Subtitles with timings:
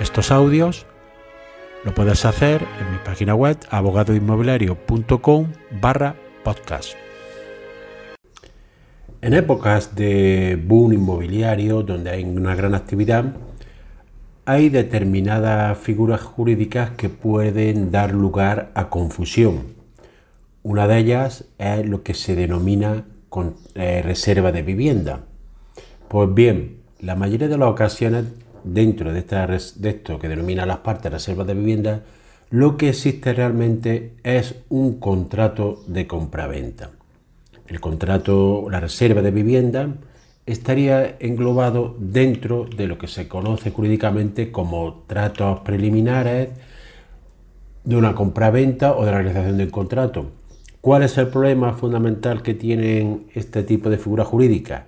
[0.00, 0.86] estos audios,
[1.84, 5.46] lo puedes hacer en mi página web abogadoinmobiliario.com
[5.80, 6.94] barra podcast.
[9.20, 13.24] En épocas de boom inmobiliario, donde hay una gran actividad,
[14.44, 19.74] hay determinadas figuras jurídicas que pueden dar lugar a confusión.
[20.62, 23.04] Una de ellas es lo que se denomina
[23.74, 25.20] eh, reserva de vivienda.
[26.08, 28.24] Pues bien, la mayoría de las ocasiones,
[28.72, 32.02] dentro de, de esto que denomina las partes reservas de vivienda,
[32.50, 36.90] lo que existe realmente es un contrato de compraventa.
[37.66, 39.94] El contrato, la reserva de vivienda,
[40.46, 46.48] estaría englobado dentro de lo que se conoce jurídicamente como tratos preliminares
[47.84, 50.30] de una compraventa o de la realización del contrato.
[50.80, 54.84] ¿Cuál es el problema fundamental que tienen este tipo de figuras jurídicas?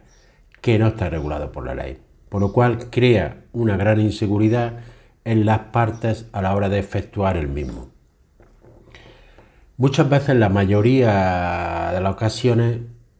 [0.62, 1.98] Que no está regulado por la ley,
[2.30, 4.78] por lo cual crea una gran inseguridad
[5.24, 7.88] en las partes a la hora de efectuar el mismo.
[9.76, 12.78] Muchas veces, la mayoría de las ocasiones,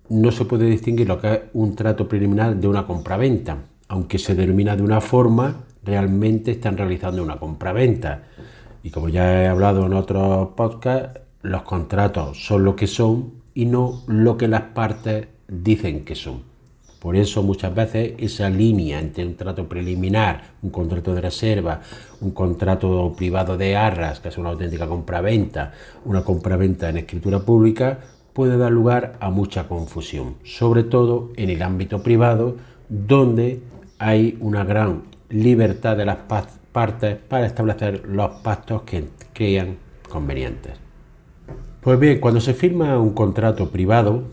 [0.09, 3.59] no se puede distinguir lo que es un trato preliminar de una compraventa.
[3.89, 8.25] Aunque se denomina de una forma, realmente están realizando una compraventa.
[8.83, 13.67] Y como ya he hablado en otros podcasts, los contratos son lo que son y
[13.67, 16.50] no lo que las partes dicen que son.
[17.01, 21.81] Por eso muchas veces esa línea entre un trato preliminar, un contrato de reserva,
[22.21, 25.73] un contrato privado de arras, que es una auténtica compraventa,
[26.05, 28.01] una compraventa en escritura pública,
[28.35, 32.57] puede dar lugar a mucha confusión, sobre todo en el ámbito privado,
[32.91, 33.63] donde
[33.99, 36.19] hay una gran libertad de las
[36.73, 40.75] partes para establecer los pactos que crean convenientes.
[41.81, 44.25] Pues bien, cuando se firma un contrato privado,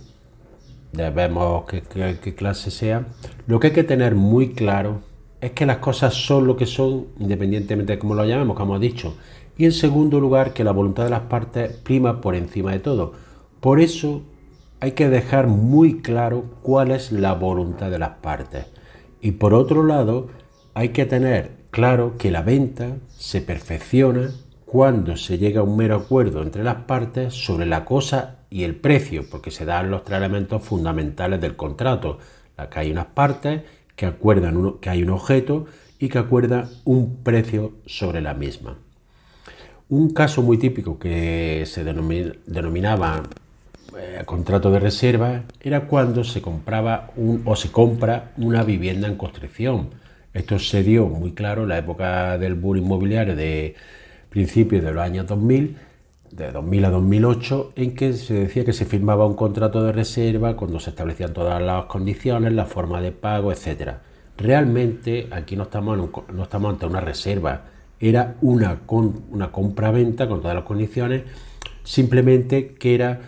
[0.91, 1.83] debemos qué,
[2.21, 3.07] qué clase sea,
[3.45, 5.01] lo que hay que tener muy claro
[5.41, 8.81] es que las cosas son lo que son, independientemente de cómo lo llamemos, como hemos
[8.81, 9.15] dicho.
[9.57, 13.13] Y en segundo lugar, que la voluntad de las partes prima por encima de todo.
[13.59, 14.21] Por eso
[14.79, 18.65] hay que dejar muy claro cuál es la voluntad de las partes.
[19.21, 20.27] Y por otro lado,
[20.73, 24.31] hay que tener claro que la venta se perfecciona
[24.65, 28.75] cuando se llega a un mero acuerdo entre las partes sobre la cosa y el
[28.75, 32.19] precio, porque se dan los tres elementos fundamentales del contrato.
[32.71, 33.61] que hay unas partes
[33.95, 35.65] que acuerdan que hay un objeto
[35.99, 38.77] y que acuerdan un precio sobre la misma.
[39.89, 43.23] Un caso muy típico que se denominaba
[43.97, 49.15] eh, contrato de reserva era cuando se compraba un, o se compra una vivienda en
[49.15, 49.89] construcción.
[50.33, 53.75] Esto se dio muy claro en la época del boom inmobiliario de
[54.29, 55.77] principios de los años 2000,
[56.37, 60.55] de 2000 a 2008, en que se decía que se firmaba un contrato de reserva
[60.55, 63.95] cuando se establecían todas las condiciones, la forma de pago, etc.
[64.37, 67.63] Realmente aquí no estamos, no estamos ante una reserva,
[67.99, 68.81] era una,
[69.31, 71.23] una compra-venta con todas las condiciones,
[71.83, 73.19] simplemente que era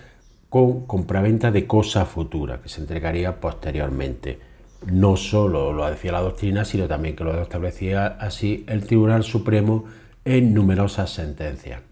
[0.48, 4.40] con compraventa de cosa futura, que se entregaría posteriormente.
[4.86, 9.86] No solo lo decía la doctrina, sino también que lo establecía así el Tribunal Supremo
[10.26, 11.89] en numerosas sentencias.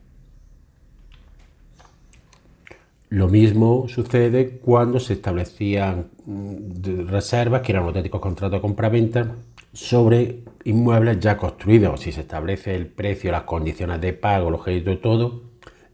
[3.09, 9.35] Lo mismo sucede cuando se establecían mm, reservas, que eran auténticos contratos de compra-venta,
[9.72, 12.01] sobre inmuebles ya construidos.
[12.01, 15.44] Si se establece el precio, las condiciones de pago, los créditos todo,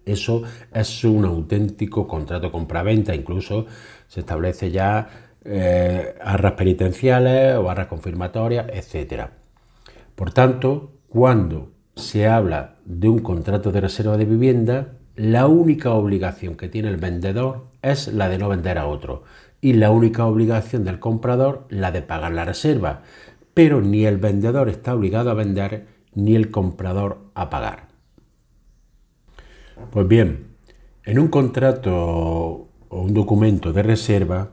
[0.06, 0.44] eso
[0.74, 3.68] es un auténtico contrato compra-venta, incluso
[4.08, 5.08] se establece ya
[5.46, 9.28] eh, arras penitenciales o arras confirmatorias, etc.
[10.16, 16.56] Por tanto, cuando se habla de un contrato de reserva de vivienda, la única obligación
[16.56, 19.24] que tiene el vendedor es la de no vender a otro
[19.62, 23.04] y la única obligación del comprador la de pagar la reserva.
[23.54, 27.88] Pero ni el vendedor está obligado a vender ni el comprador a pagar.
[29.92, 30.48] Pues bien,
[31.06, 34.50] en un contrato o un documento de reserva,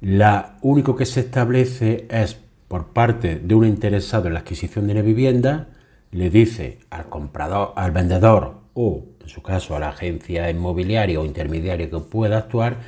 [0.00, 4.94] lo único que se establece es por parte de un interesado en la adquisición de
[4.94, 5.68] una vivienda,
[6.10, 11.24] le dice al comprador, al vendedor o en su caso a la agencia inmobiliaria o
[11.24, 12.78] intermediaria que pueda actuar,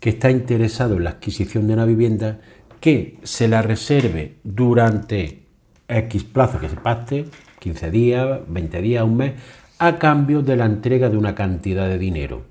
[0.00, 2.40] que está interesado en la adquisición de una vivienda,
[2.80, 5.44] que se la reserve durante
[5.88, 7.26] X plazo que se pacte,
[7.60, 9.32] 15 días, 20 días, un mes,
[9.78, 12.42] a cambio de la entrega de una cantidad de dinero.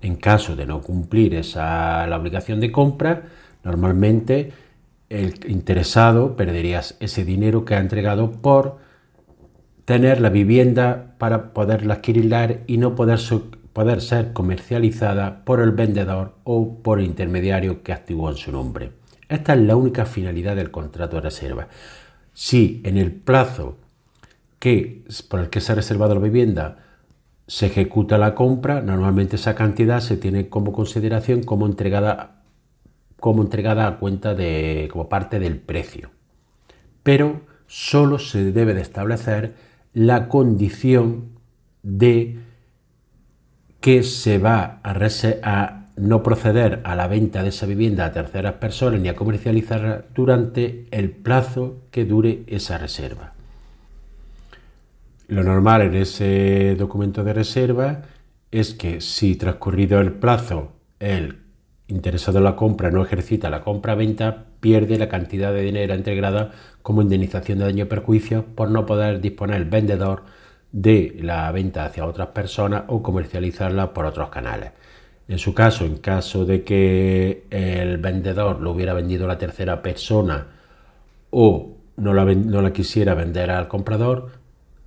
[0.00, 3.22] En caso de no cumplir esa, la obligación de compra,
[3.62, 4.52] normalmente
[5.08, 8.78] el interesado perdería ese dinero que ha entregado por
[9.84, 13.18] tener la vivienda para poderla adquirir y no poder,
[13.72, 18.92] poder ser comercializada por el vendedor o por el intermediario que activó en su nombre.
[19.28, 21.68] Esta es la única finalidad del contrato de reserva.
[22.34, 23.78] Si en el plazo
[24.58, 26.78] que, por el que se ha reservado la vivienda
[27.46, 32.42] se ejecuta la compra, normalmente esa cantidad se tiene como consideración como entregada,
[33.18, 36.10] como entregada a cuenta de, como parte del precio.
[37.02, 39.54] Pero solo se debe de establecer
[39.94, 41.30] la condición
[41.82, 42.38] de
[43.80, 49.00] que se va a, no proceder a la venta de esa vivienda a terceras personas
[49.00, 53.34] ni a comercializarla durante el plazo que dure esa reserva.
[55.28, 58.02] Lo normal en ese documento de reserva
[58.50, 61.41] es que si transcurrido el plazo el
[61.92, 66.50] interesado en la compra no ejercita la compra-venta, pierde la cantidad de dinero integrada
[66.82, 70.24] como indemnización de daño y perjuicio por no poder disponer el vendedor
[70.72, 74.72] de la venta hacia otras personas o comercializarla por otros canales.
[75.28, 79.82] En su caso, en caso de que el vendedor lo hubiera vendido a la tercera
[79.82, 80.46] persona
[81.30, 84.30] o no la, no la quisiera vender al comprador,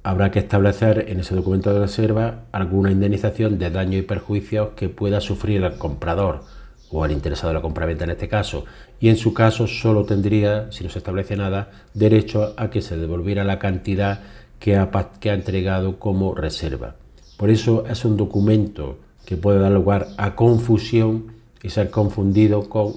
[0.04, 4.90] habrá que establecer en ese documento de reserva alguna indemnización de daño y perjuicios que
[4.90, 6.44] pueda sufrir el comprador
[6.96, 8.64] o el interesado de la compraventa en este caso,
[9.02, 12.96] y en su caso solo tendría, si no se establece nada, derecho a que se
[12.96, 14.22] devolviera la cantidad
[14.60, 14.90] que ha,
[15.20, 16.96] que ha entregado como reserva.
[17.36, 22.94] Por eso es un documento que puede dar lugar a confusión y ser confundido con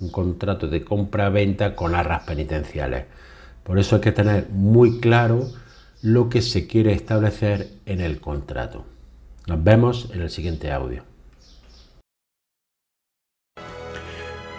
[0.00, 3.06] un contrato de compra-venta con arras penitenciales.
[3.62, 5.48] Por eso hay que tener muy claro
[6.02, 8.84] lo que se quiere establecer en el contrato.
[9.46, 11.02] Nos vemos en el siguiente audio.